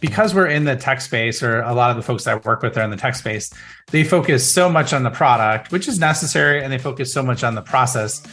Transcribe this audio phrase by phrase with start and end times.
[0.00, 2.62] because we're in the tech space, or a lot of the folks that I work
[2.62, 3.52] with are in the tech space,
[3.90, 7.44] they focus so much on the product, which is necessary, and they focus so much
[7.44, 8.26] on the process,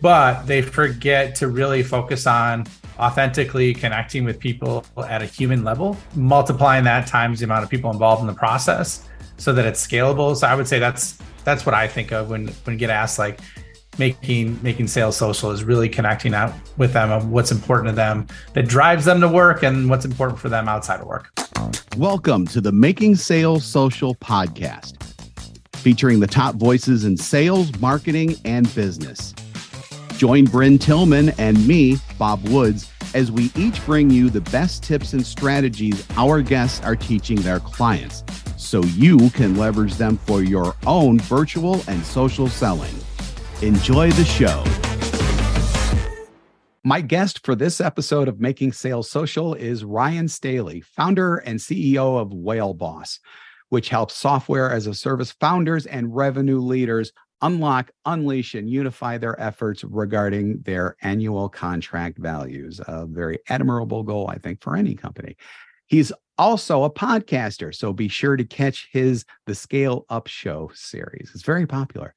[0.00, 2.66] but they forget to really focus on
[2.98, 7.90] authentically connecting with people at a human level, multiplying that times the amount of people
[7.90, 9.08] involved in the process
[9.38, 10.36] so that it's scalable.
[10.36, 13.40] So I would say that's that's what I think of when when get asked like
[14.00, 18.26] making making sales social is really connecting out with them of what's important to them
[18.54, 21.30] that drives them to work and what's important for them outside of work.
[21.98, 24.96] Welcome to the Making Sales Social podcast,
[25.76, 29.34] featuring the top voices in sales, marketing, and business.
[30.16, 35.12] Join Brynne Tillman and me, Bob Woods, as we each bring you the best tips
[35.12, 38.24] and strategies our guests are teaching their clients
[38.56, 42.94] so you can leverage them for your own virtual and social selling.
[43.62, 44.64] Enjoy the show.
[46.82, 52.18] My guest for this episode of Making Sales Social is Ryan Staley, founder and CEO
[52.18, 53.20] of Whale Boss,
[53.68, 59.38] which helps software as a service founders and revenue leaders unlock, unleash, and unify their
[59.38, 62.80] efforts regarding their annual contract values.
[62.86, 65.36] A very admirable goal, I think, for any company.
[65.86, 71.30] He's also a podcaster, so be sure to catch his The Scale Up Show series.
[71.34, 72.14] It's very popular.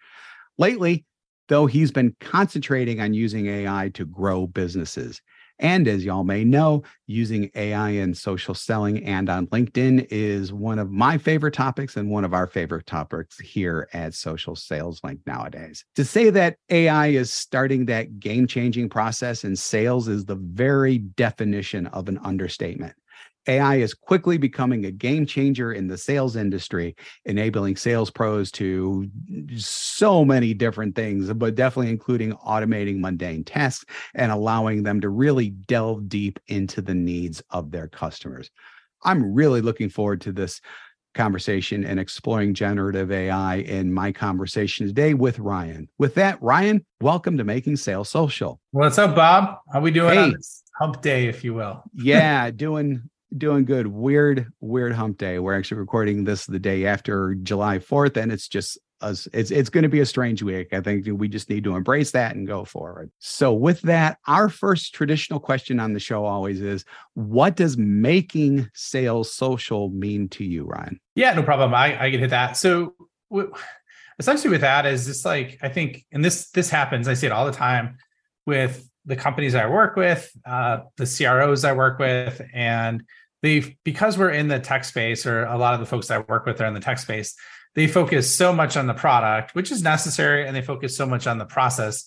[0.58, 1.06] Lately,
[1.48, 5.22] though, he's been concentrating on using AI to grow businesses.
[5.60, 10.80] And as y'all may know, using AI in social selling and on LinkedIn is one
[10.80, 15.20] of my favorite topics and one of our favorite topics here at Social Sales Link
[15.26, 15.86] nowadays.
[15.96, 20.98] To say that AI is starting that game changing process in sales is the very
[20.98, 22.96] definition of an understatement.
[23.48, 29.10] AI is quickly becoming a game changer in the sales industry, enabling sales pros to
[29.58, 33.86] so many different things, but definitely including automating mundane tasks
[34.16, 38.50] and allowing them to really delve deep into the needs of their customers.
[39.04, 40.62] I'm really looking forward to this
[41.14, 45.88] conversation and exploring generative AI in my conversation today with Ryan.
[45.98, 48.60] With that, Ryan, welcome to Making Sales Social.
[48.72, 49.58] What's up, Bob?
[49.72, 50.24] How we doing hey.
[50.24, 51.84] on this hump day, if you will?
[51.94, 53.88] yeah, doing doing good.
[53.88, 55.40] Weird, weird hump day.
[55.40, 59.28] We're actually recording this the day after July 4th, and it's just us.
[59.34, 60.74] It's it's going to be a strange week.
[60.74, 63.12] I think we just need to embrace that and go forward.
[63.20, 68.70] So, with that, our first traditional question on the show always is what does making
[68.74, 71.00] sales social mean to you, Ryan?
[71.16, 71.74] Yeah, no problem.
[71.74, 72.58] I, I can hit that.
[72.58, 72.96] So
[73.30, 73.54] w-
[74.20, 77.32] essentially with that is this like, I think, and this this happens, I see it
[77.32, 77.98] all the time
[78.46, 83.04] with the companies I work with, uh, the CROs I work with, and
[83.44, 86.32] they because we're in the tech space or a lot of the folks that I
[86.32, 87.36] work with are in the tech space,
[87.76, 91.28] they focus so much on the product, which is necessary, and they focus so much
[91.28, 92.06] on the process,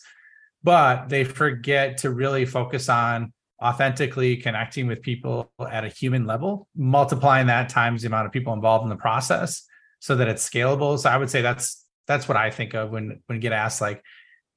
[0.65, 3.33] but they forget to really focus on
[3.63, 8.53] authentically connecting with people at a human level, multiplying that times the amount of people
[8.55, 9.63] involved in the process
[10.01, 10.99] so that it's scalable.
[10.99, 14.03] So I would say that's that's what I think of when when get asked like,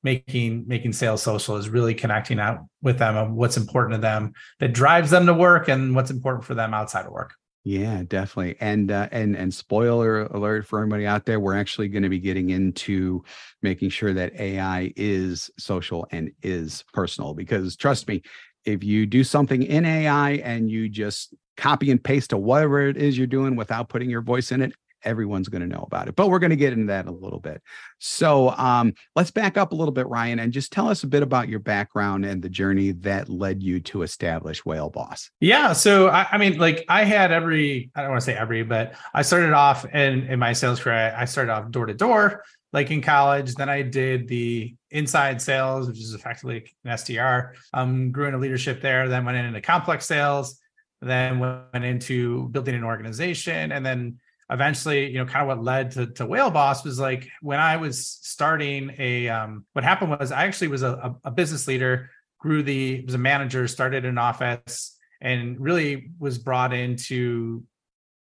[0.03, 4.33] making making sales social is really connecting out with them of what's important to them
[4.59, 7.33] that drives them to work and what's important for them outside of work.
[7.65, 8.55] Yeah definitely.
[8.61, 12.19] And uh, and and spoiler alert for everybody out there we're actually going to be
[12.19, 13.23] getting into
[13.61, 18.21] making sure that ai is social and is personal because trust me
[18.65, 22.95] if you do something in ai and you just copy and paste to whatever it
[22.95, 24.73] is you're doing without putting your voice in it
[25.03, 26.15] everyone's going to know about it.
[26.15, 27.61] But we're going to get into that a little bit.
[27.99, 31.23] So um, let's back up a little bit, Ryan, and just tell us a bit
[31.23, 35.31] about your background and the journey that led you to establish Whale Boss.
[35.39, 35.73] Yeah.
[35.73, 38.93] So I, I mean, like I had every, I don't want to say every, but
[39.13, 42.43] I started off in, in my sales career, I started off door to door,
[42.73, 43.55] like in college.
[43.55, 47.53] Then I did the inside sales, which is effectively an SDR.
[47.73, 50.59] Um, grew into leadership there, then went into complex sales,
[51.01, 55.91] then went into building an organization, and then eventually, you know, kind of what led
[55.91, 60.31] to, to Whale Boss was like when I was starting a, um, what happened was
[60.31, 64.97] I actually was a, a business leader, grew the, was a manager, started an office,
[65.21, 67.63] and really was brought in to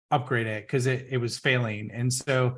[0.09, 1.91] upgrade it because it, it was failing.
[1.94, 2.57] And so,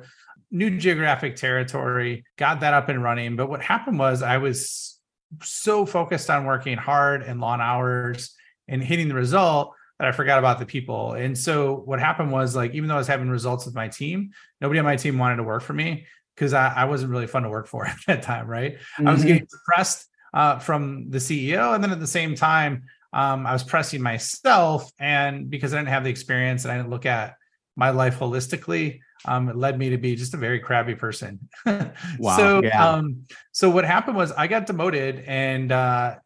[0.52, 3.36] new geographic territory, got that up and running.
[3.36, 4.98] But what happened was I was
[5.42, 8.34] so focused on working hard and long hours
[8.66, 11.12] and hitting the result that I forgot about the people.
[11.12, 14.30] And so what happened was like, even though I was having results with my team,
[14.58, 17.42] nobody on my team wanted to work for me because I, I, wasn't really fun
[17.42, 18.46] to work for at that time.
[18.46, 18.76] Right.
[18.76, 19.08] Mm-hmm.
[19.08, 19.58] I was getting mm-hmm.
[19.66, 21.74] pressed uh, from the CEO.
[21.74, 24.90] And then at the same time, um, I was pressing myself.
[24.98, 27.34] And because I didn't have the experience and I didn't look at
[27.76, 31.46] my life holistically, um, it led me to be just a very crabby person.
[31.66, 32.36] wow.
[32.38, 32.88] So, yeah.
[32.88, 36.16] um, so what happened was I got demoted and, uh,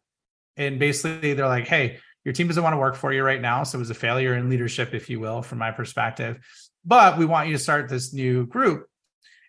[0.55, 3.63] and basically they're like, Hey, your team doesn't want to work for you right now.
[3.63, 6.39] So it was a failure in leadership, if you will, from my perspective.
[6.83, 8.87] But we want you to start this new group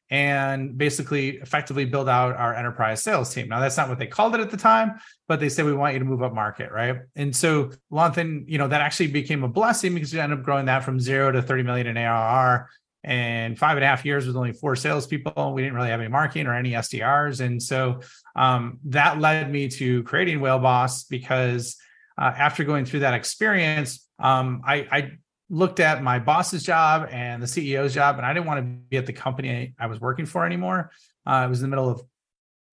[0.08, 3.48] and basically effectively build out our enterprise sales team.
[3.48, 5.94] Now that's not what they called it at the time, but they said we want
[5.94, 6.98] you to move up market, right?
[7.16, 10.66] And so Lawton, you know, that actually became a blessing because we ended up growing
[10.66, 12.68] that from zero to 30 million in ARR
[13.02, 15.54] and five and a half years with only four salespeople.
[15.54, 17.40] We didn't really have any marketing or any SDRs.
[17.40, 18.00] And so
[18.36, 21.76] um, that led me to creating Whale Boss because
[22.18, 25.10] uh, after going through that experience, um, I, I
[25.48, 28.96] looked at my boss's job and the CEO's job, and I didn't want to be
[28.96, 30.90] at the company I was working for anymore.
[31.26, 32.02] Uh, it was in the middle of,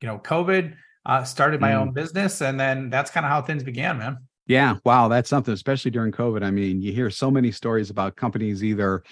[0.02, 0.76] you know, COVID.
[1.06, 1.82] Uh, started my mm.
[1.82, 4.20] own business, and then that's kind of how things began, man.
[4.48, 6.44] Yeah, wow, that's something, especially during COVID.
[6.44, 9.04] I mean, you hear so many stories about companies either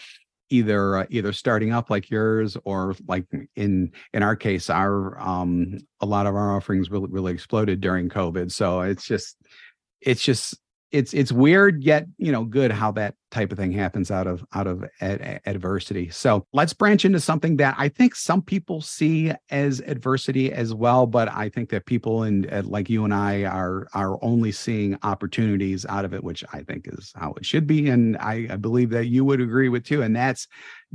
[0.52, 3.26] either uh, either starting up like yours or like
[3.56, 8.10] in in our case our um a lot of our offerings really really exploded during
[8.10, 9.38] covid so it's just
[10.02, 10.56] it's just
[10.92, 14.44] it's it's weird yet you know good how that type of thing happens out of
[14.54, 16.10] out of ad- adversity.
[16.10, 21.06] So let's branch into something that i think some people see as adversity as well
[21.08, 24.98] but i think that people and uh, like you and i are are only seeing
[25.04, 28.56] opportunities out of it which i think is how it should be and i, I
[28.58, 30.48] believe that you would agree with too and that's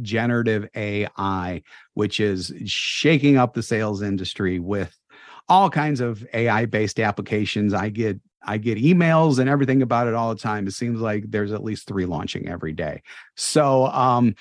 [0.02, 1.62] generative ai
[1.94, 4.94] which is shaking up the sales industry with
[5.48, 7.75] all kinds of AI based applications.
[7.75, 10.66] I get I get emails and everything about it all the time.
[10.66, 13.02] It seems like there's at least three launching every day.
[13.34, 14.34] So, um,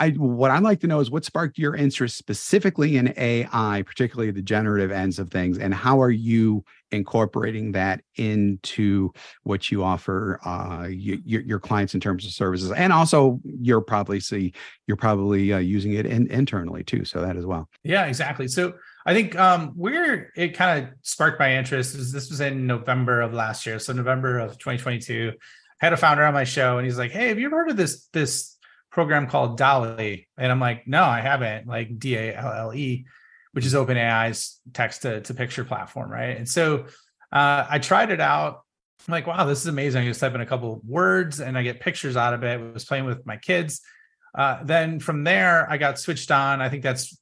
[0.00, 4.30] I what I'd like to know is what sparked your interest specifically in AI, particularly
[4.30, 9.10] the generative ends of things, and how are you incorporating that into
[9.42, 14.20] what you offer uh, your, your clients in terms of services, and also you're probably
[14.20, 14.52] see
[14.86, 17.68] you're probably uh, using it in, internally too, so that as well.
[17.82, 18.46] Yeah, exactly.
[18.46, 18.74] So
[19.08, 23.22] I think um, where it kind of sparked my interest is this was in November
[23.22, 23.78] of last year.
[23.78, 25.32] So November of 2022,
[25.80, 27.70] I had a founder on my show and he's like, Hey, have you ever heard
[27.70, 28.58] of this, this
[28.90, 30.28] program called DALL-E?
[30.36, 33.06] And I'm like, no, I haven't like D-A-L-L-E,
[33.52, 36.12] which is OpenAI's text to, to picture platform.
[36.12, 36.36] Right.
[36.36, 36.84] And so
[37.32, 38.60] uh, I tried it out.
[39.08, 40.02] I'm like, wow, this is amazing.
[40.02, 42.60] I just type in a couple of words and I get pictures out of it.
[42.60, 43.80] I was playing with my kids
[44.38, 46.60] uh, then from there, I got switched on.
[46.62, 47.18] I think that's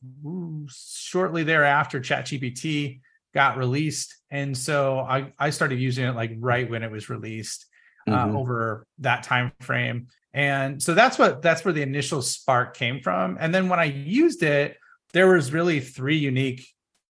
[0.69, 3.01] shortly thereafter ChatGPT
[3.35, 7.65] got released, and so I I started using it like right when it was released
[8.07, 8.37] uh, mm-hmm.
[8.37, 10.09] over that time frame.
[10.35, 13.39] And so that's what that's where the initial spark came from.
[13.41, 14.77] And then when I used it,
[15.15, 16.69] there was really three unique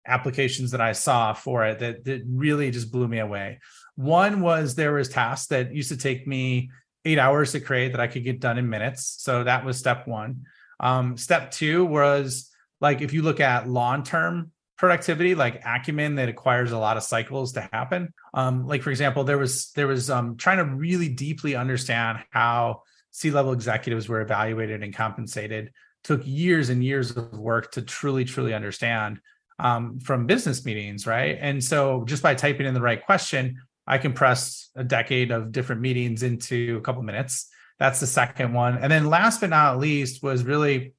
[0.06, 3.60] applications that I saw for it that that really just blew me away.
[3.96, 6.72] One was there was tasks that used to take me
[7.06, 9.18] eight hours to create that I could get done in minutes.
[9.20, 10.46] So that was step one.
[10.80, 12.50] Um, step two was
[12.82, 17.04] like if you look at long term productivity, like Acumen, that requires a lot of
[17.04, 18.14] cycles to happen.
[18.34, 22.82] Um, like for example, there was there was um, trying to really deeply understand how
[23.12, 25.72] C level executives were evaluated and compensated.
[26.04, 29.22] Took years and years of work to truly truly understand
[29.60, 31.38] um, from business meetings, right?
[31.40, 35.82] And so just by typing in the right question, I compressed a decade of different
[35.82, 37.50] meetings into a couple minutes.
[37.80, 38.78] That's the second one.
[38.78, 40.94] And then last but not least was really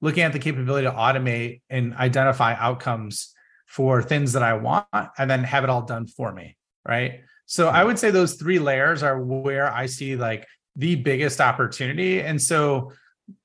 [0.00, 3.32] looking at the capability to automate and identify outcomes
[3.66, 4.86] for things that I want
[5.18, 6.56] and then have it all done for me.
[6.86, 7.20] Right.
[7.46, 10.46] So I would say those three layers are where I see like
[10.76, 12.20] the biggest opportunity.
[12.20, 12.92] And so,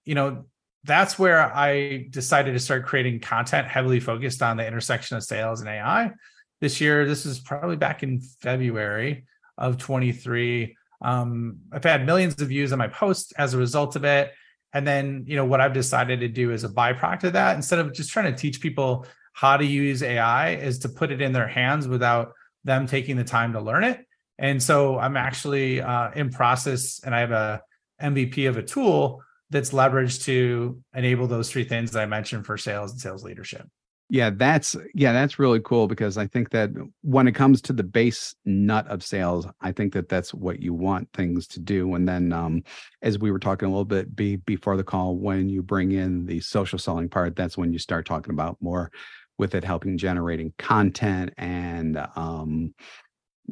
[0.06, 0.46] you know,
[0.84, 5.62] that's where I decided to start creating content heavily focused on the intersection of sales
[5.62, 6.13] and AI
[6.62, 7.06] this year.
[7.06, 9.25] This is probably back in February
[9.58, 10.75] of 23.
[11.01, 14.32] Um, I've had millions of views on my post as a result of it.
[14.74, 17.80] And then, you know, what I've decided to do as a byproduct of that, instead
[17.80, 21.32] of just trying to teach people how to use AI, is to put it in
[21.32, 24.06] their hands without them taking the time to learn it.
[24.38, 27.62] And so I'm actually uh, in process, and I have a
[28.01, 32.58] MVP of a tool that's leveraged to enable those three things that I mentioned for
[32.58, 33.68] sales and sales leadership.
[34.12, 36.72] Yeah, that's yeah, that's really cool because I think that
[37.04, 40.74] when it comes to the base nut of sales, I think that that's what you
[40.74, 41.94] want things to do.
[41.94, 42.63] And then, um,
[43.04, 46.25] as we were talking a little bit be, before the call, when you bring in
[46.25, 48.92] the social selling part, that's when you start talking about more
[49.38, 52.74] with it helping generating content and um,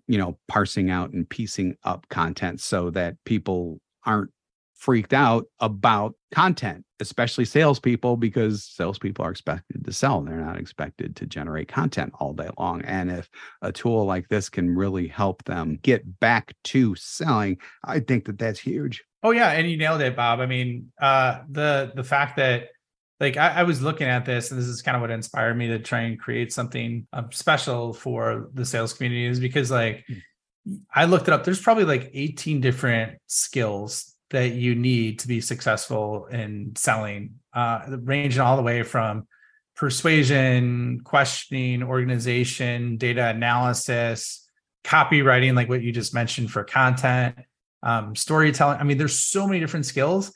[0.08, 4.32] you know parsing out and piecing up content so that people aren't
[4.78, 10.22] freaked out about content, especially salespeople, because salespeople are expected to sell.
[10.22, 12.82] They're not expected to generate content all day long.
[12.84, 13.30] And if
[13.62, 18.38] a tool like this can really help them get back to selling, I think that
[18.38, 19.04] that's huge.
[19.24, 20.40] Oh yeah, and you nailed it, Bob.
[20.40, 22.68] I mean, uh, the the fact that
[23.20, 25.68] like I, I, was looking at this, and this is kind of what inspired me
[25.70, 30.06] to try and create something uh, special for the sales community, is because like.
[30.10, 30.22] Mm
[30.94, 31.44] I looked it up.
[31.44, 37.86] There's probably like 18 different skills that you need to be successful in selling, uh,
[38.04, 39.28] ranging all the way from
[39.76, 44.48] persuasion, questioning, organization, data analysis,
[44.84, 47.36] copywriting, like what you just mentioned for content,
[47.84, 48.80] um, storytelling.
[48.80, 50.34] I mean, there's so many different skills.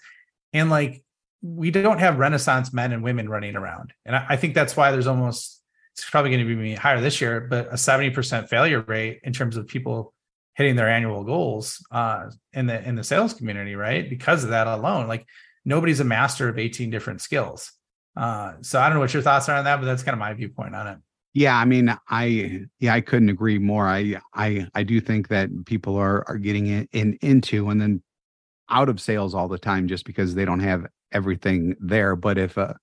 [0.53, 1.03] And like,
[1.41, 3.93] we don't have Renaissance men and women running around.
[4.05, 5.61] And I, I think that's why there's almost,
[5.93, 9.57] it's probably going to be higher this year, but a 70% failure rate in terms
[9.57, 10.13] of people
[10.53, 14.09] hitting their annual goals uh, in the in the sales community, right?
[14.09, 15.25] Because of that alone, like
[15.65, 17.71] nobody's a master of 18 different skills.
[18.15, 20.19] Uh, so I don't know what your thoughts are on that, but that's kind of
[20.19, 20.97] my viewpoint on it.
[21.33, 23.87] Yeah, I mean, I yeah, I couldn't agree more.
[23.87, 28.03] I I I do think that people are are getting in, in into and then
[28.69, 32.17] out of sales all the time just because they don't have everything there.
[32.17, 32.73] But if uh,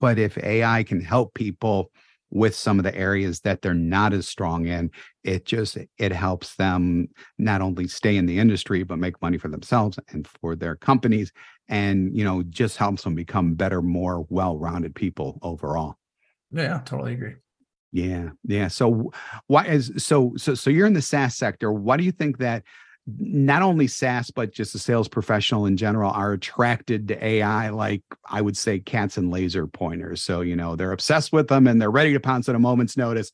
[0.00, 1.90] but if AI can help people
[2.34, 4.90] with some of the areas that they're not as strong in
[5.22, 9.48] it just it helps them not only stay in the industry but make money for
[9.48, 11.32] themselves and for their companies
[11.68, 15.94] and you know just helps them become better more well-rounded people overall.
[16.50, 17.36] Yeah totally agree.
[17.92, 19.12] Yeah yeah so
[19.46, 21.72] why is so so so you're in the SaaS sector.
[21.72, 22.64] Why do you think that
[23.06, 28.02] not only SaaS, but just the sales professional in general are attracted to AI, like
[28.28, 30.22] I would say cats and laser pointers.
[30.22, 32.96] So, you know, they're obsessed with them and they're ready to pounce at a moment's
[32.96, 33.30] notice.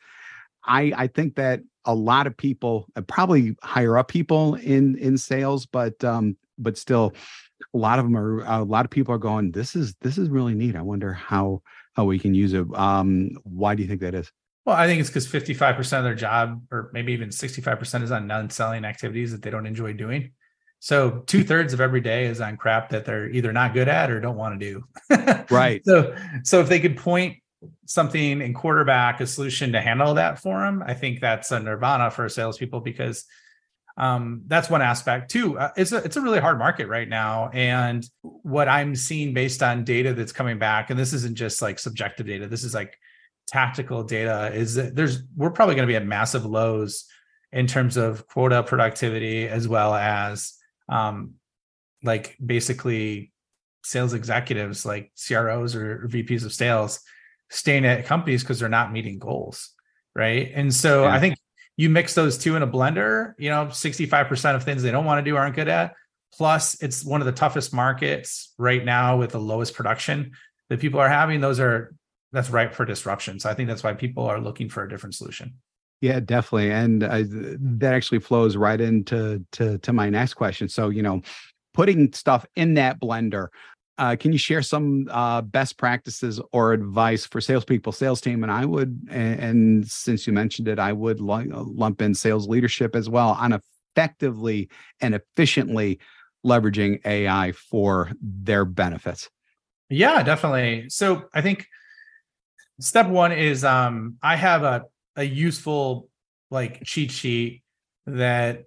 [0.66, 5.16] I, I think that a lot of people, uh, probably higher up people in in
[5.16, 7.14] sales, but um, but still,
[7.74, 9.52] a lot of them are a lot of people are going.
[9.52, 10.76] This is this is really neat.
[10.76, 11.62] I wonder how
[11.94, 12.66] how we can use it.
[12.74, 14.30] Um, why do you think that is?
[14.70, 18.28] Well, I think it's because 55% of their job, or maybe even 65%, is on
[18.28, 20.30] non selling activities that they don't enjoy doing.
[20.78, 24.12] So two thirds of every day is on crap that they're either not good at
[24.12, 25.44] or don't want to do.
[25.50, 25.84] right.
[25.84, 27.38] So, so if they could point
[27.86, 32.12] something and quarterback a solution to handle that for them, I think that's a nirvana
[32.12, 33.24] for salespeople because
[33.96, 35.32] um, that's one aspect.
[35.32, 35.58] too.
[35.58, 39.64] uh, it's a it's a really hard market right now, and what I'm seeing based
[39.64, 42.46] on data that's coming back, and this isn't just like subjective data.
[42.46, 42.96] This is like
[43.50, 47.06] tactical data is that there's we're probably going to be at massive lows
[47.52, 50.54] in terms of quota productivity as well as
[50.88, 51.34] um,
[52.02, 53.32] like basically
[53.82, 57.00] sales executives like CROs or, VPs of sales
[57.48, 59.70] staying at companies because they're not meeting goals,
[60.14, 60.52] right?
[60.54, 61.14] And so yeah.
[61.14, 61.36] I think
[61.76, 65.24] you mix those two in a blender, you know, 65% of things they don't want
[65.24, 65.94] to do aren't good at.
[66.32, 70.32] Plus, it's one of the toughest markets right now with the lowest production
[70.68, 71.40] that people are having.
[71.40, 71.92] Those are
[72.32, 73.40] that's ripe for disruption.
[73.40, 75.54] So I think that's why people are looking for a different solution.
[76.00, 80.68] Yeah, definitely, and I, that actually flows right into to to my next question.
[80.68, 81.20] So you know,
[81.74, 83.48] putting stuff in that blender.
[83.98, 88.42] Uh, can you share some uh, best practices or advice for salespeople, sales team?
[88.42, 92.96] And I would, and, and since you mentioned it, I would lump in sales leadership
[92.96, 93.60] as well on
[93.94, 94.70] effectively
[95.02, 96.00] and efficiently
[96.46, 99.28] leveraging AI for their benefits.
[99.90, 100.88] Yeah, definitely.
[100.88, 101.66] So I think
[102.80, 104.84] step one is um I have a
[105.16, 106.08] a useful
[106.50, 107.62] like cheat sheet
[108.06, 108.64] that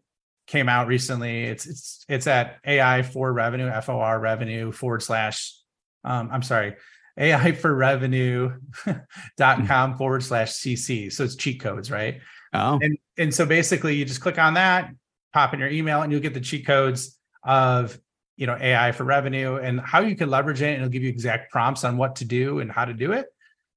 [0.48, 1.44] came out recently.
[1.44, 5.56] It's it's it's at AI for revenue, FOR revenue forward slash
[6.04, 6.76] um I'm sorry,
[7.18, 8.60] AI for revenue
[9.38, 11.12] dot com forward slash CC.
[11.12, 12.22] So it's cheat codes, right?
[12.54, 12.80] Oh.
[12.82, 14.92] And and so basically you just click on that,
[15.34, 17.98] pop in your email, and you'll get the cheat codes of
[18.36, 20.68] you know AI for revenue and how you can leverage it.
[20.68, 23.28] And it'll give you exact prompts on what to do and how to do it.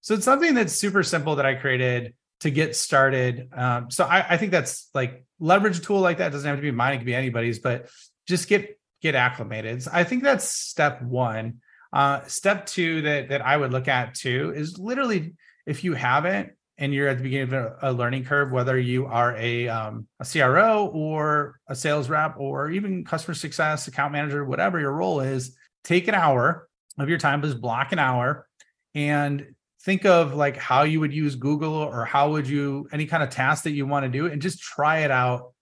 [0.07, 3.49] So it's something that's super simple that I created to get started.
[3.53, 6.59] Um, so I, I, think that's like leverage a tool like that it doesn't have
[6.59, 7.89] to be mine; it could be anybody's, but
[8.29, 9.83] just get get acclimated.
[9.83, 11.61] So I think that's step one.
[11.93, 15.35] Uh, step two that that I would look at too is literally
[15.67, 19.35] if you haven't and you're at the beginning of a, learning curve, whether you are
[19.37, 24.79] a um, a CRO or a sales rep or even customer success account manager, whatever
[24.79, 28.47] your role is, take an hour of your time, just block an hour
[28.95, 33.23] and think of like how you would use Google or how would you any kind
[33.23, 35.53] of task that you want to do and just try it out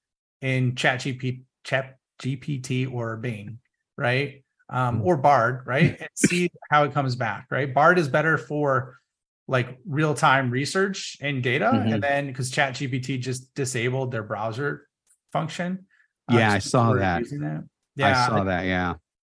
[0.41, 3.59] in chat GPT, chat GPT or Bing,
[3.97, 4.45] right?
[4.71, 5.05] Um, mm.
[5.05, 5.97] or Bard, right?
[6.01, 7.73] and see how it comes back, right?
[7.73, 8.97] Bard is better for
[9.47, 11.67] like real-time research and data.
[11.67, 11.93] Mm-hmm.
[11.93, 14.87] And then because chat GPT just disabled their browser
[15.33, 15.87] function.
[16.31, 17.25] Yeah, uh, I saw that.
[17.25, 17.65] that.
[17.97, 18.65] Yeah, I saw that.
[18.65, 18.95] Yeah.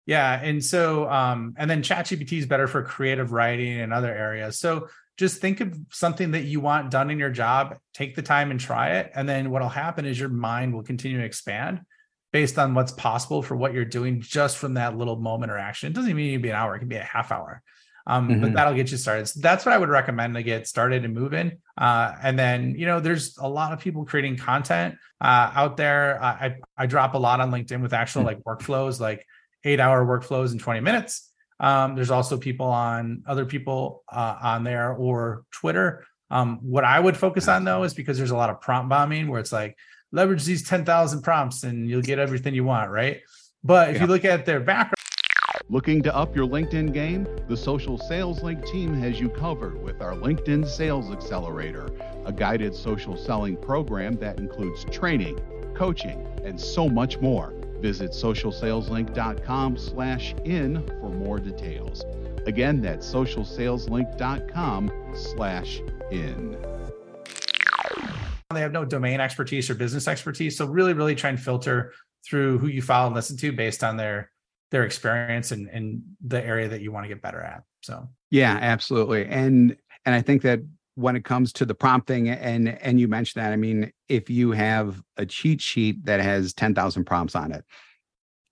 [0.08, 0.40] Yeah.
[0.42, 4.58] And so, um, and then ChatGPT is better for creative writing and other areas.
[4.58, 4.88] So
[5.18, 8.58] just think of something that you want done in your job, take the time and
[8.58, 9.12] try it.
[9.14, 11.82] And then what'll happen is your mind will continue to expand
[12.32, 15.90] based on what's possible for what you're doing just from that little moment or action.
[15.90, 17.62] It doesn't even need to be an hour, it can be a half hour.
[18.06, 18.40] Um, Mhm.
[18.40, 19.28] but that'll get you started.
[19.28, 21.58] So that's what I would recommend to get started and move in.
[21.76, 26.18] Uh, and then, you know, there's a lot of people creating content uh, out there.
[26.22, 29.26] I, I I drop a lot on LinkedIn with actual like workflows, like
[29.68, 31.30] eight hour workflows in 20 minutes.
[31.60, 36.04] Um, there's also people on other people uh, on there or Twitter.
[36.30, 39.28] Um, what I would focus on though is because there's a lot of prompt bombing
[39.28, 39.76] where it's like
[40.12, 43.20] leverage these 10,000 prompts and you'll get everything you want, right?
[43.64, 44.02] But if Yeah.
[44.02, 44.94] you look at their background,
[45.70, 47.26] Looking to up your LinkedIn game?
[47.46, 51.88] The Social Sales Link team has you covered with our LinkedIn Sales Accelerator,
[52.24, 55.38] a guided social selling program that includes training,
[55.74, 57.52] coaching, and so much more.
[57.80, 62.04] Visit socialsaleslink.com slash in for more details.
[62.46, 65.80] Again, that's socialsaleslink.com slash
[66.10, 66.56] in.
[68.54, 70.56] they have no domain expertise or business expertise.
[70.56, 71.92] So really, really try and filter
[72.26, 74.30] through who you follow and listen to based on their
[74.70, 77.62] their experience and, and the area that you want to get better at.
[77.82, 79.26] So Yeah, absolutely.
[79.26, 80.60] And and I think that
[80.98, 84.50] when it comes to the prompting and and you mentioned that, I mean, if you
[84.50, 87.64] have a cheat sheet that has 10,000 prompts on it,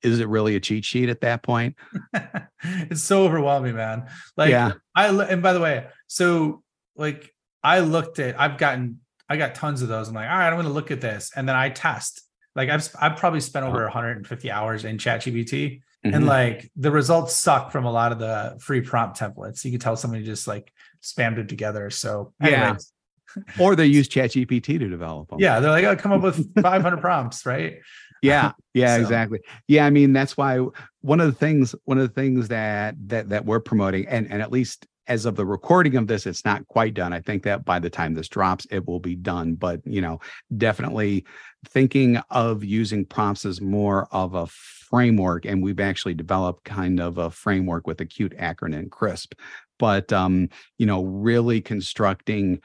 [0.03, 1.75] is it really a cheat sheet at that point?
[2.63, 4.07] it's so overwhelming, man.
[4.37, 4.75] Like yeah.
[4.95, 6.63] I and by the way, so
[6.95, 7.35] like
[7.65, 10.09] I looked at I've gotten I got tons of those.
[10.09, 11.33] I'm like, all right, I'm gonna look at this.
[11.35, 12.23] And then I test.
[12.55, 13.99] Like I've I've probably spent over uh-huh.
[13.99, 15.81] 150 hours in ChatGPT.
[16.05, 16.25] And mm-hmm.
[16.27, 19.65] like the results suck from a lot of the free prompt templates.
[19.65, 20.73] You could tell somebody just like
[21.07, 21.91] spammed it together.
[21.91, 22.77] So Yeah.
[23.61, 25.39] or they use ChatGPT to develop them.
[25.41, 27.79] yeah, they're like, oh, come up with 500 prompts, right?
[28.23, 30.59] yeah yeah So- exactly yeah i mean that's why
[31.03, 34.41] one of the things one of the things that that that we're promoting and and
[34.41, 37.67] at least as of the recording of this it's not quite done i think that
[37.67, 40.19] by the time this drops it will be done but you know
[40.57, 41.27] definitely
[41.69, 47.19] thinking of using prompts as more of a framework and we've actually developed kind of
[47.19, 49.35] a framework with a cute acronym crisp
[49.79, 52.61] but um you know really constructing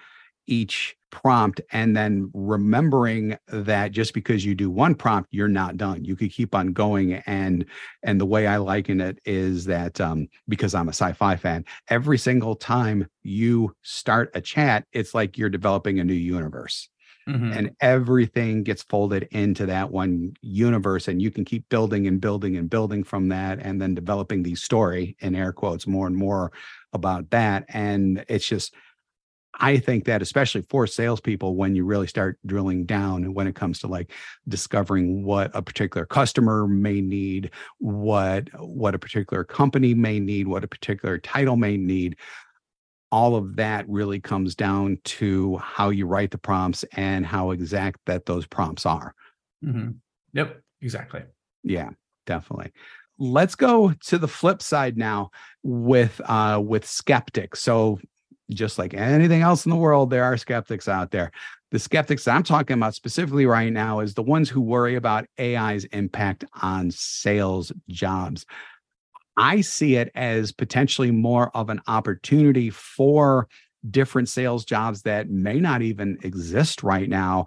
[0.48, 6.04] each prompt and then remembering that just because you do one prompt you're not done
[6.06, 7.66] you could keep on going and
[8.04, 12.18] and the way i liken it is that um because i'm a sci-fi fan every
[12.18, 16.90] single time you start a chat it's like you're developing a new universe
[17.28, 17.58] Mhm.
[17.58, 22.56] and everything gets folded into that one universe and you can keep building and building
[22.56, 26.52] and building from that and then developing the story in air quotes more and more
[26.94, 28.74] about that and it's just
[29.60, 33.56] I think that especially for salespeople, when you really start drilling down and when it
[33.56, 34.14] comes to like
[34.48, 40.64] discovering what a particular customer may need, what what a particular company may need, what
[40.64, 42.16] a particular title may need,
[43.12, 48.00] all of that really comes down to how you write the prompts and how exact
[48.06, 49.14] that those prompts are.
[49.64, 49.96] Mhm.
[50.34, 51.24] Yep, exactly.
[51.64, 51.90] Yeah,
[52.26, 52.72] definitely.
[53.24, 55.30] Let's go to the flip side now
[55.62, 57.62] with uh with skeptics.
[57.62, 58.00] So
[58.50, 61.32] just like anything else in the world, there are skeptics out there.
[61.70, 65.86] The skeptics I'm talking about specifically right now is the ones who worry about AI's
[65.86, 68.44] impact on sales jobs.
[69.38, 73.48] I see it as potentially more of an opportunity for
[73.90, 77.46] different sales jobs that may not even exist right now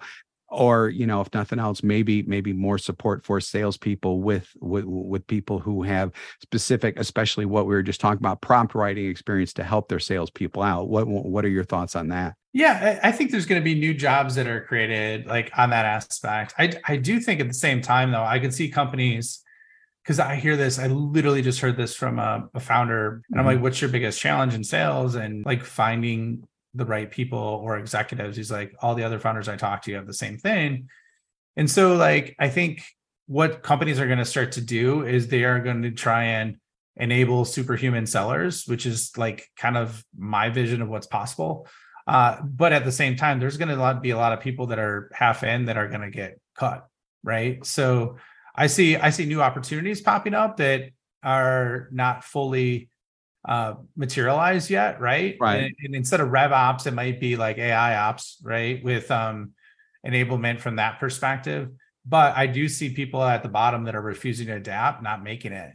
[0.54, 5.26] or you know if nothing else maybe maybe more support for salespeople with with with
[5.26, 6.12] people who have
[6.42, 10.62] specific especially what we were just talking about prompt writing experience to help their salespeople
[10.62, 13.74] out what what are your thoughts on that Yeah, I think there's going to be
[13.74, 16.54] new jobs that are created like on that aspect.
[16.58, 19.42] I I do think at the same time though, I can see companies
[20.02, 20.78] because I hear this.
[20.78, 23.48] I literally just heard this from a, a founder, and I'm Mhm.
[23.54, 28.36] like, "What's your biggest challenge in sales?" And like finding the right people or executives.
[28.36, 30.88] He's like, "All the other founders I talk to have the same thing."
[31.56, 32.82] And so, like, I think
[33.26, 36.56] what companies are going to start to do is they are going to try and
[36.96, 41.66] enable superhuman sellers, which is like kind of my vision of what's possible.
[42.06, 44.78] Uh, but at the same time, there's going to be a lot of people that
[44.78, 46.86] are half in that are going to get cut,
[47.22, 47.64] right?
[47.64, 48.16] So
[48.54, 50.90] I see I see new opportunities popping up that
[51.22, 52.90] are not fully
[53.44, 55.36] uh, materialized yet, right?
[55.38, 55.64] Right.
[55.64, 58.82] And, and instead of rev ops, it might be like AI ops, right?
[58.82, 59.52] With um,
[60.06, 61.70] enablement from that perspective.
[62.06, 65.52] But I do see people at the bottom that are refusing to adapt, not making
[65.52, 65.72] it,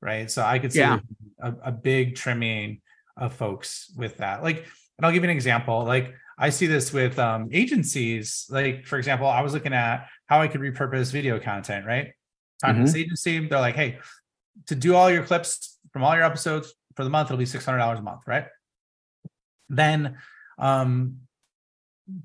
[0.00, 0.30] right?
[0.30, 1.00] So I could see Yeah.
[1.40, 2.80] a, a big trimming
[3.16, 4.42] of folks with that.
[4.42, 4.58] Like,
[4.98, 5.84] and I'll give you an example.
[5.84, 8.46] Like I see this with um, agencies.
[8.50, 12.12] Like, for example, I was looking at how I could repurpose video content, right?
[12.60, 13.98] Talking to this agency, they're like, hey,
[14.66, 17.98] to do all your clips from all your episodes for the month, it'll be $600
[17.98, 18.46] a month, right?
[19.68, 20.18] Then
[20.58, 21.18] um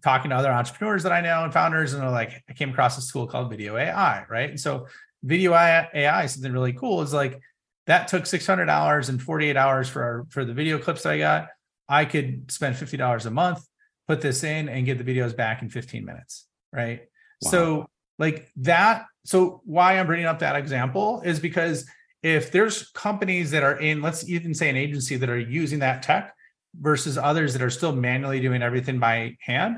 [0.01, 2.95] talking to other entrepreneurs that I know and founders, and they're like, I came across
[2.95, 4.49] this tool called Vidyo.ai, right?
[4.49, 4.87] And so
[5.25, 7.01] Vidyo.ai is something really cool.
[7.01, 7.41] Is like
[7.85, 11.47] that took $600 and 48 hours for our, for the video clips that I got.
[11.87, 13.65] I could spend $50 a month,
[14.07, 16.47] put this in and get the videos back in 15 minutes.
[16.73, 17.01] Right.
[17.41, 17.51] Wow.
[17.51, 19.05] So like that.
[19.23, 21.85] So why I'm bringing up that example is because
[22.23, 26.01] if there's companies that are in, let's even say an agency that are using that
[26.03, 26.33] tech
[26.79, 29.77] versus others that are still manually doing everything by hand,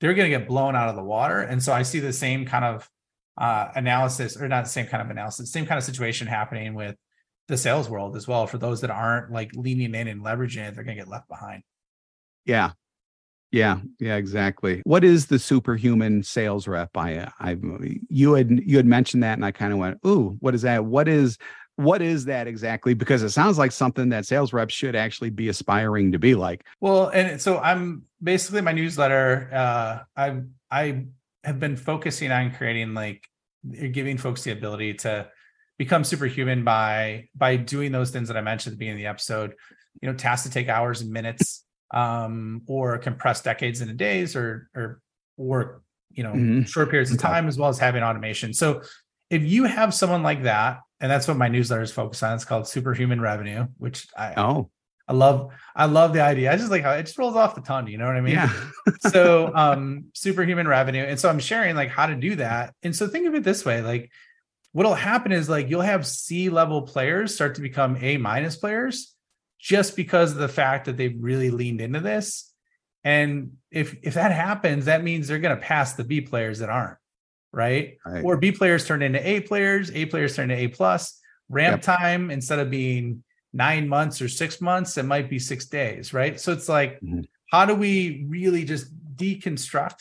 [0.00, 1.40] they're going to get blown out of the water.
[1.40, 2.88] And so I see the same kind of
[3.38, 6.96] uh, analysis, or not the same kind of analysis, same kind of situation happening with
[7.48, 8.46] the sales world as well.
[8.46, 11.28] For those that aren't like leaning in and leveraging it, they're going to get left
[11.28, 11.62] behind.
[12.44, 12.72] Yeah.
[13.52, 14.80] Yeah, yeah, exactly.
[14.84, 16.96] What is the superhuman sales rep?
[16.96, 17.58] I, I,
[18.08, 20.86] you had you had mentioned that, and I kind of went, "Ooh, what is that?
[20.86, 21.36] What is
[21.82, 25.48] what is that exactly?" Because it sounds like something that sales reps should actually be
[25.48, 26.64] aspiring to be like.
[26.80, 29.48] Well, and so I'm basically my newsletter.
[29.52, 30.40] Uh, I
[30.70, 31.06] I
[31.44, 33.26] have been focusing on creating like
[33.92, 35.28] giving folks the ability to
[35.78, 39.10] become superhuman by by doing those things that I mentioned at the beginning of the
[39.10, 39.54] episode.
[40.00, 44.68] You know, tasks to take hours and minutes, um, or compress decades into days, or
[44.74, 45.00] or
[45.36, 46.62] or you know mm-hmm.
[46.62, 48.52] short periods of time, as well as having automation.
[48.54, 48.82] So
[49.30, 52.44] if you have someone like that, and that's what my newsletter is focused on, it's
[52.44, 54.70] called Superhuman Revenue, which I oh
[55.08, 56.52] I love I love the idea.
[56.52, 57.88] I just like how it just rolls off the tongue.
[57.88, 58.34] You know what I mean?
[58.34, 58.52] Yeah.
[59.10, 61.02] so um superhuman revenue.
[61.02, 62.74] And so I'm sharing like how to do that.
[62.82, 64.10] And so think of it this way: like
[64.70, 69.14] what'll happen is like you'll have C level players start to become A minus players
[69.58, 72.52] just because of the fact that they've really leaned into this.
[73.04, 76.70] And if if that happens, that means they're going to pass the B players that
[76.70, 76.98] aren't,
[77.52, 77.98] right?
[78.04, 78.24] right?
[78.24, 81.18] Or B players turn into A players, A players turn into A plus.
[81.48, 81.98] Ramp yep.
[81.98, 86.40] time instead of being nine months or six months, it might be six days, right?
[86.40, 87.20] So it's like, mm-hmm.
[87.50, 88.86] how do we really just
[89.16, 89.98] deconstruct,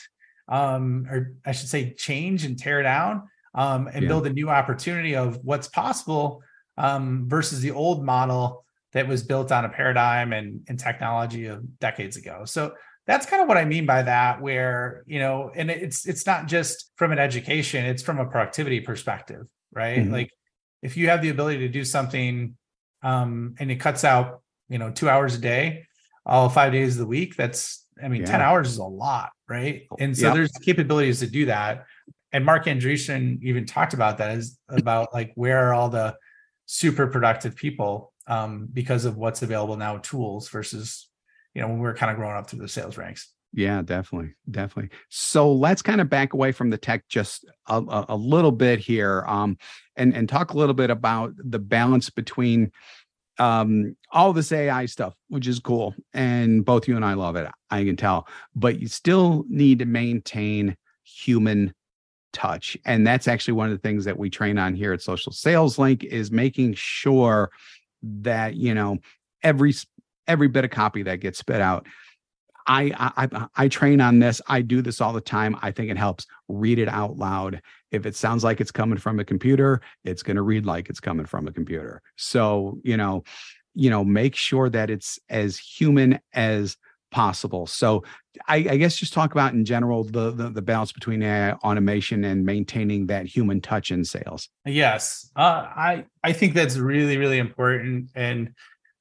[0.47, 4.07] um, or I should say, change and tear down, um, and yeah.
[4.07, 6.41] build a new opportunity of what's possible
[6.77, 11.79] um, versus the old model that was built on a paradigm and, and technology of
[11.79, 12.43] decades ago.
[12.45, 12.73] So
[13.07, 16.47] that's kind of what I mean by that, where you know, and it's it's not
[16.47, 19.99] just from an education; it's from a productivity perspective, right?
[19.99, 20.13] Mm-hmm.
[20.13, 20.31] Like
[20.81, 22.55] if you have the ability to do something
[23.03, 25.85] um, and it cuts out you know two hours a day
[26.25, 28.27] all five days of the week that's i mean yeah.
[28.27, 31.85] 10 hours is a lot right oh, and so there's capabilities to do that
[32.33, 36.15] and Marc Andreessen even talked about that is about like where are all the
[36.65, 41.09] super productive people um, because of what's available now tools versus
[41.53, 44.33] you know when we are kind of growing up through the sales ranks yeah, definitely,
[44.49, 44.91] definitely.
[45.09, 49.25] So let's kind of back away from the tech just a, a, little bit here,
[49.27, 49.57] um,
[49.97, 52.71] and and talk a little bit about the balance between
[53.39, 57.49] um, all this AI stuff, which is cool, and both you and I love it.
[57.69, 61.73] I can tell, but you still need to maintain human
[62.31, 65.33] touch, and that's actually one of the things that we train on here at Social
[65.33, 67.51] Sales Link is making sure
[68.01, 68.99] that you know
[69.43, 69.73] every
[70.27, 71.87] every bit of copy that gets spit out
[72.67, 74.41] I, I I train on this.
[74.47, 75.57] I do this all the time.
[75.61, 76.25] I think it helps.
[76.47, 77.61] Read it out loud.
[77.91, 80.99] If it sounds like it's coming from a computer, it's going to read like it's
[80.99, 82.01] coming from a computer.
[82.17, 83.23] So you know,
[83.73, 86.77] you know, make sure that it's as human as
[87.11, 87.67] possible.
[87.67, 88.03] So
[88.47, 92.23] I, I guess just talk about in general the, the, the balance between AI automation
[92.23, 94.47] and maintaining that human touch in sales.
[94.65, 98.53] Yes, uh, I I think that's really really important and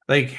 [0.09, 0.37] like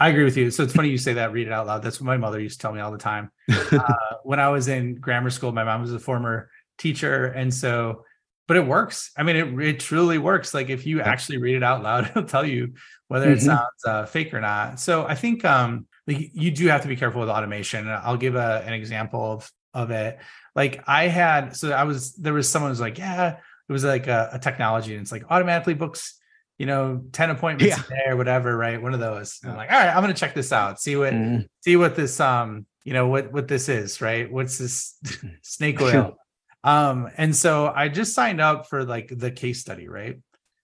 [0.00, 0.50] I agree with you.
[0.50, 1.32] So it's funny you say that.
[1.32, 1.82] Read it out loud.
[1.82, 3.30] That's what my mother used to tell me all the time.
[3.72, 8.04] Uh, when I was in grammar school, my mom was a former teacher, and so,
[8.46, 9.10] but it works.
[9.16, 10.54] I mean, it it truly works.
[10.54, 12.74] Like if you actually read it out loud, it'll tell you
[13.08, 13.46] whether it mm-hmm.
[13.46, 14.80] sounds uh, fake or not.
[14.80, 17.88] So I think um, like you do have to be careful with automation.
[17.88, 20.18] I'll give a, an example of of it.
[20.54, 23.36] Like I had, so I was there was someone who's like, yeah,
[23.68, 26.18] it was like a, a technology, and it's like automatically books
[26.58, 27.84] you know, 10 appointments yeah.
[27.84, 28.80] a day or whatever, right?
[28.80, 29.40] One of those.
[29.44, 31.46] I'm like, all right, I'm gonna check this out, see what mm.
[31.60, 34.30] see what this um, you know, what what this is, right?
[34.30, 34.98] What's this
[35.42, 36.16] snake oil?
[36.64, 40.18] um, and so I just signed up for like the case study, right?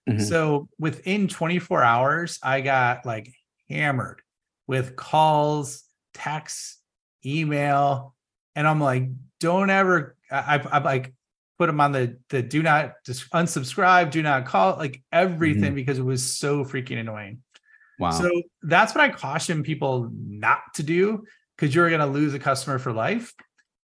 [0.08, 0.20] Mm-hmm.
[0.20, 3.32] So within 24 hours, I got like
[3.68, 4.22] hammered
[4.66, 6.78] with calls, texts,
[7.24, 8.14] email,
[8.56, 9.08] and I'm like,
[9.40, 11.12] don't ever I, I'm like
[11.58, 15.74] put them on the the do not just unsubscribe, do not call, like everything mm-hmm.
[15.74, 17.42] because it was so freaking annoying.
[17.98, 18.10] Wow.
[18.10, 18.30] So
[18.62, 21.24] that's what I caution people not to do
[21.56, 23.32] because you're going to lose a customer for life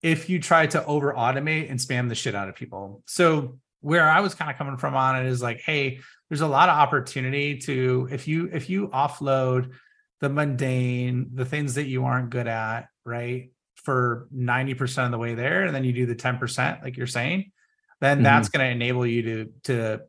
[0.02, 3.04] if you try to over automate and spam the shit out of people.
[3.08, 6.00] So where I was kind of coming from on it is like, hey,
[6.30, 9.72] there's a lot of opportunity to if you if you offload
[10.22, 13.52] the mundane, the things that you aren't good at, right?
[13.76, 17.52] For 90% of the way there, and then you do the 10%, like you're saying,
[18.06, 18.24] then mm-hmm.
[18.24, 20.02] that's going to enable you to to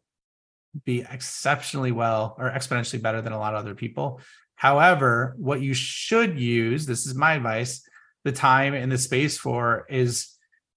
[0.85, 4.21] be exceptionally well or exponentially better than a lot of other people.
[4.57, 7.87] However, what you should use, this is my advice,
[8.25, 10.33] the time and the space for is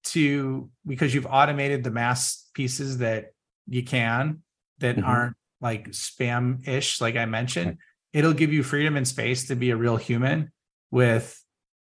[0.05, 3.33] to because you've automated the mass pieces that
[3.67, 4.41] you can
[4.79, 5.05] that Mhm.
[5.05, 7.77] aren't like spam ish, like I mentioned,
[8.13, 10.51] it'll give you freedom and space to be a real human
[10.89, 11.43] with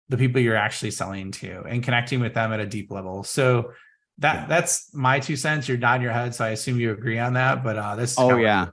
[0.08, 3.24] the people you're actually selling to and connecting with them at a deep level.
[3.24, 3.72] So
[4.18, 4.46] that Yeah.
[4.46, 5.68] that's my two cents.
[5.68, 7.62] You're nodding your head, so I assume you agree on that.
[7.62, 8.12] But uh, this.
[8.12, 8.68] is Oh, yeah.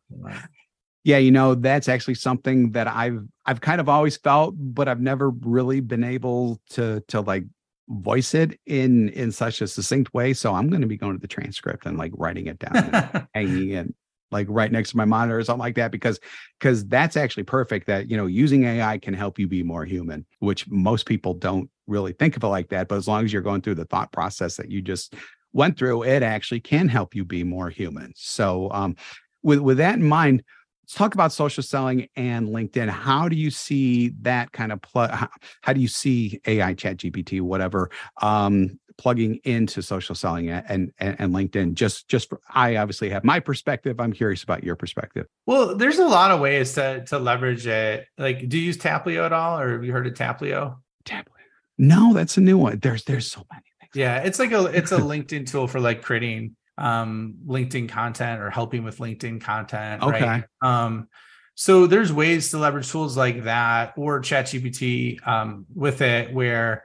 [1.06, 5.02] Yeah, you know, that's actually something that I've I've kind of always felt, but I've
[5.02, 7.44] never really been able to to like
[7.90, 10.34] voice it in in such a succinct way.
[10.34, 13.72] So I'm going to be going to the transcript and like writing it down, hanging
[13.72, 13.94] it
[14.32, 16.22] like right next to my monitor or something like that, because
[16.58, 17.88] because that's actually perfect.
[17.88, 21.70] That you know, using AI can help you be more human, which most people don't
[21.88, 22.88] really think of it like that.
[22.88, 25.16] But as long as you're going through the thought process that you just
[25.52, 28.14] went through, it actually can help you be more human.
[28.16, 28.96] So um,
[29.44, 30.44] with with that in mind
[30.84, 35.12] let's talk about social selling and linkedin how do you see that kind of plug
[35.12, 35.30] how,
[35.62, 37.90] how do you see ai chat gpt whatever
[38.22, 43.24] um plugging into social selling and, and and linkedin just just for, i obviously have
[43.24, 47.20] my perspective i'm curious about your perspective Well, there's a lot of ways to to
[47.20, 48.08] leverage it.
[48.18, 50.78] Like, do you use Taplio at all, or have you heard of Taplio?
[51.06, 51.33] tablet
[51.78, 54.92] no that's a new one there's there's so many things Yeah, it's like a it's
[54.92, 60.02] a LinkedIn tool for like creating um LinkedIn content or helping with LinkedIn content.
[60.02, 60.26] Okay.
[60.26, 60.44] Right?
[60.62, 61.08] Um,
[61.56, 66.84] so there's ways to leverage tools like that or ChatGPT um with it where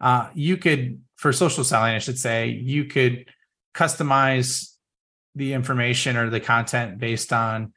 [0.00, 3.26] uh you could for social selling, I should say, you could
[3.74, 4.74] customize
[5.34, 7.72] the information or the content based on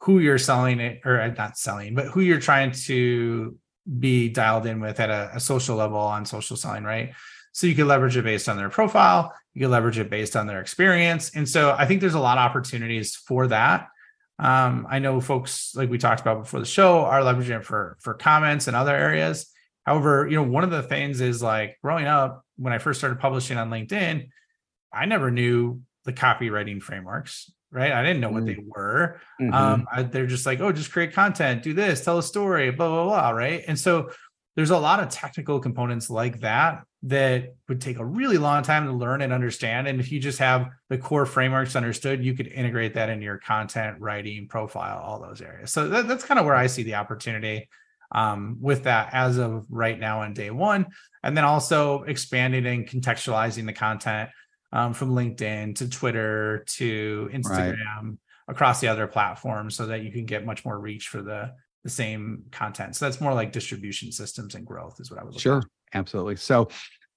[0.00, 3.56] who you're selling it or uh, not selling, but who you're trying to
[3.98, 7.12] be dialed in with at a, a social level on social selling, right?
[7.52, 10.46] So you can leverage it based on their profile, you can leverage it based on
[10.46, 11.34] their experience.
[11.34, 13.88] And so I think there's a lot of opportunities for that.
[14.38, 17.96] Um, I know folks like we talked about before the show are leveraging it for
[18.00, 19.52] for comments and other areas.
[19.84, 23.20] However, you know, one of the things is like growing up when I first started
[23.20, 24.28] publishing on LinkedIn,
[24.92, 27.90] I never knew the copywriting frameworks, right?
[27.90, 29.20] I didn't know what they were.
[29.40, 29.52] Mhm.
[29.52, 32.88] Um, I, they're just like, oh, just create content, do this, tell a story, blah,
[32.88, 33.30] blah, blah.
[33.30, 33.64] Right.
[33.66, 34.10] And so
[34.54, 38.86] there's a lot of technical components like that that would take a really long time
[38.86, 39.88] to learn and understand.
[39.88, 43.38] And if you just have the core frameworks understood, you could integrate that into your
[43.38, 45.72] content writing profile, all those areas.
[45.72, 47.68] So that, that's kind of where I see the opportunity
[48.14, 50.86] um, with that as of right now on day one.
[51.22, 54.30] And then also expanding and contextualizing the content
[54.72, 60.26] um, from LinkedIn to Twitter to Instagram across the other platforms so that you can
[60.26, 61.52] get much more reach for the
[61.84, 62.94] the same content.
[62.94, 65.64] So that's more like distribution systems and growth is what I would look Sure, at.
[65.94, 66.36] absolutely.
[66.36, 66.68] So,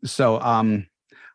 [0.04, 0.88] so um,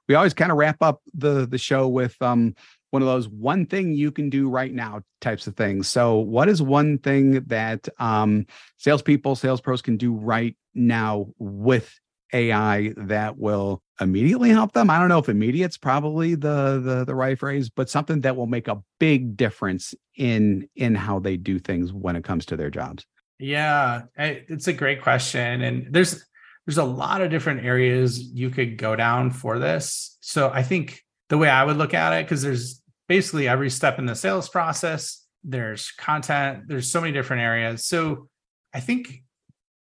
[0.08, 2.54] we always kind of wrap up the the show with um
[2.90, 5.86] one of those one thing you can do right now types of things.
[5.86, 8.46] So, what is one thing that um
[8.78, 11.92] salespeople, sales pros can do right now with
[12.32, 14.90] AI that will immediately help them?
[14.90, 18.46] I don't know if immediate's probably the the the right phrase, but something that will
[18.46, 22.70] make a big difference in in how they do things when it comes to their
[22.70, 23.06] jobs.
[23.38, 26.24] Yeah, it's a great question, and there's
[26.66, 30.18] there's a lot of different areas you could go down for this.
[30.20, 33.98] So I think the way I would look at it, because there's basically every step
[33.98, 37.86] in the sales process, there's content, there's so many different areas.
[37.86, 38.28] So
[38.74, 39.24] I think,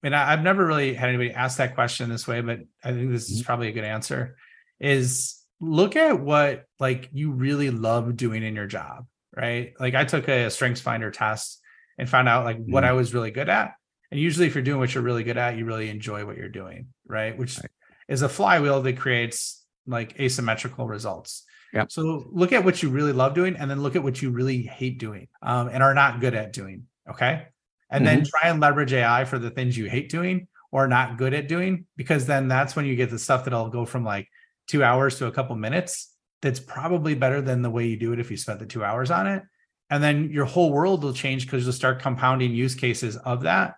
[0.02, 3.10] and I, I've never really had anybody ask that question this way, but I think
[3.10, 4.36] this is probably a good answer.
[4.78, 9.74] Is look at what like you really love doing in your job, right?
[9.78, 11.60] Like I took a Strengths Finder test
[11.98, 12.88] and found out like what Mhm.
[12.88, 13.74] I was really good at.
[14.10, 16.48] And usually, if you're doing what you're really good at, you really enjoy what you're
[16.48, 17.36] doing, right?
[17.38, 17.70] Which Right.
[18.08, 21.44] is a flywheel that creates like asymmetrical results.
[21.72, 21.92] Yep.
[21.92, 24.62] So look at what you really love doing, and then look at what you really
[24.62, 26.86] hate doing um, and are not good at doing.
[27.08, 27.46] Okay.
[27.90, 28.28] And then mm-hmm.
[28.28, 31.86] try and leverage AI for the things you hate doing or not good at doing,
[31.96, 34.28] because then that's when you get the stuff that'll go from like
[34.68, 36.14] two hours to a couple minutes.
[36.42, 39.10] That's probably better than the way you do it if you spent the two hours
[39.10, 39.42] on it.
[39.90, 43.74] And then your whole world will change because you'll start compounding use cases of that.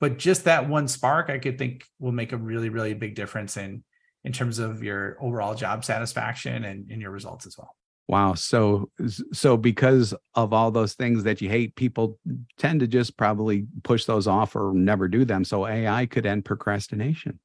[0.00, 3.58] But just that one spark, I could think will make a really, really big difference
[3.58, 3.84] in
[4.24, 7.74] in terms of your overall job satisfaction and, in your results as well.
[8.10, 8.34] Wow.
[8.34, 8.90] So
[9.32, 12.18] so because of all those things that you hate, people
[12.58, 15.44] tend to just probably push those off or never do them.
[15.44, 17.38] So AI could end procrastination.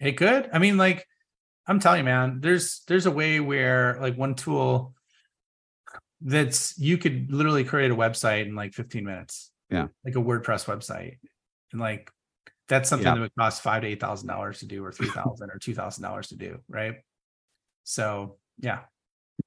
[0.00, 0.48] It could.
[0.50, 1.06] I mean, like
[1.66, 4.94] I'm telling you, man, there's there's a way where like one tool
[6.22, 9.50] that's you could literally create a website in like 15 minutes.
[9.68, 9.88] Yeah.
[10.06, 11.18] Like a WordPress website.
[11.72, 12.10] And like
[12.66, 13.12] that's something Yeah.
[13.16, 15.74] that would cost five to eight thousand dollars to do or three thousand or two
[15.74, 16.60] thousand dollars to do.
[16.66, 16.94] Right.
[17.84, 18.84] So yeah.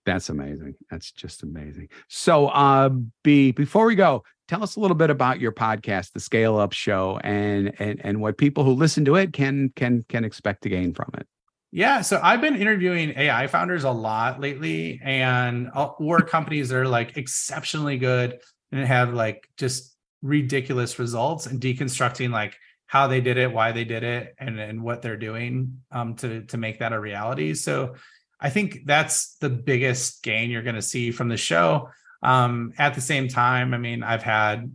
[0.06, 0.76] That's amazing.
[0.90, 1.90] That's just amazing.
[2.08, 2.90] So, uh,
[3.24, 6.74] B, before we go, tell us a little bit about your podcast, the Scale Up
[6.74, 10.70] Show, and and and what people who listen to it can can can expect to
[10.70, 11.28] gain from it.
[11.72, 16.78] Yeah, so I've been interviewing AI founders a lot lately, and uh, or companies that
[16.78, 18.40] are like exceptionally good
[18.72, 23.86] and have like just ridiculous results, and deconstructing like how they did it, why they
[23.86, 27.54] did it, and and what they're doing um, to to make that a reality.
[27.54, 27.96] So
[28.42, 31.90] I think that's the biggest gain you're going to see from the show.
[32.24, 34.72] Um, at the same time, I mean, I've had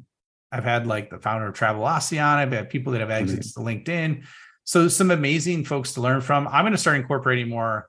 [0.53, 2.39] I've had like the founder of Travelocity on.
[2.39, 3.69] I've had people that have access mm-hmm.
[3.69, 4.25] to LinkedIn.
[4.65, 6.49] So some amazing folks to learn from.
[6.49, 7.89] I'm going to start incorporating more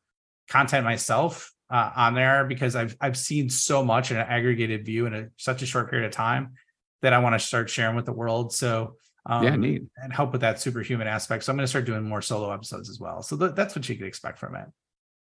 [0.49, 5.05] content myself uh, on there because I've I've seen so much in an aggregated view
[5.05, 6.53] in a, such a short period of time
[7.01, 8.53] that I want to start sharing with the world.
[8.53, 9.83] So um, yeah, neat.
[9.97, 11.43] and help with that superhuman aspect.
[11.43, 13.21] So I'm going to start doing more solo episodes as well.
[13.21, 14.67] So th- that's what you can expect from it.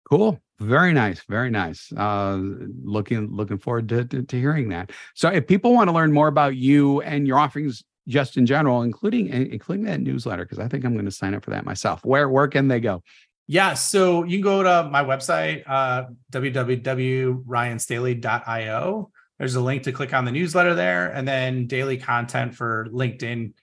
[0.08, 0.40] Cool.
[0.60, 1.22] Very nice.
[1.28, 1.92] Very nice.
[1.92, 2.38] Uh,
[2.82, 4.92] looking looking forward to, to, to hearing that.
[5.14, 8.82] So, if people want to learn more about you and your offerings, just in general,
[8.82, 12.04] including including that newsletter, because I think I'm going to sign up for that myself.
[12.04, 13.02] Where where can they go?
[13.48, 19.10] Yeah, so you can go to my website, uh, www.ryanstaley.io.
[19.38, 23.54] There's a link to click on the newsletter there, and then daily content for LinkedIn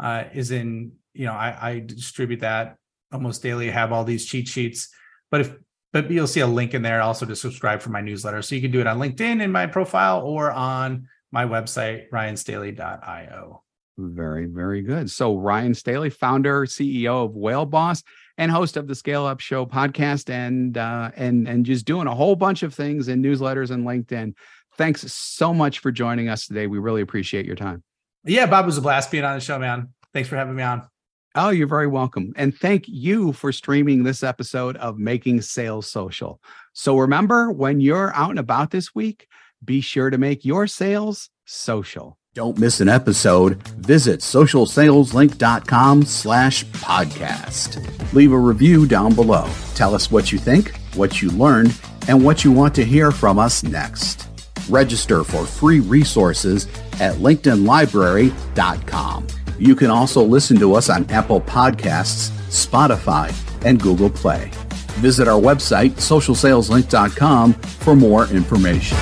[0.00, 0.92] uh, is in.
[1.14, 2.76] You know, I, I distribute that
[3.12, 3.70] almost daily.
[3.70, 4.88] Have all these cheat sheets,
[5.30, 5.54] but if
[5.92, 8.42] but you'll see a link in there also to subscribe for my newsletter.
[8.42, 13.62] So you can do it on LinkedIn in my profile or on my website, ryanstaley.io.
[13.98, 15.10] Very, very good.
[15.10, 18.02] So Ryan Staley, founder, CEO of Whale Boss,
[18.36, 22.14] and host of the Scale Up Show podcast, and uh, and and just doing a
[22.14, 24.34] whole bunch of things in newsletters and LinkedIn.
[24.76, 26.68] Thanks so much for joining us today.
[26.68, 27.82] We really appreciate your time.
[28.24, 29.88] Yeah, Bob was a blast being on the show, man.
[30.12, 30.88] Thanks for having me on.
[31.34, 32.32] Oh, you're very welcome.
[32.36, 36.40] And thank you for streaming this episode of Making Sales Social.
[36.72, 39.28] So remember, when you're out and about this week,
[39.64, 42.18] be sure to make your sales social.
[42.34, 43.62] Don't miss an episode.
[43.78, 48.12] Visit socialsaleslink.com slash podcast.
[48.12, 49.50] Leave a review down below.
[49.74, 53.38] Tell us what you think, what you learned, and what you want to hear from
[53.38, 54.28] us next.
[54.68, 56.66] Register for free resources
[57.00, 59.26] at linkedinlibrary.com.
[59.58, 64.50] You can also listen to us on Apple Podcasts, Spotify, and Google Play.
[65.00, 68.96] Visit our website, socialsaleslink.com, for more information.